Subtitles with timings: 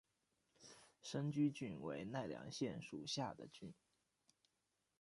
[0.99, 3.71] 生驹郡为奈良县属下的郡。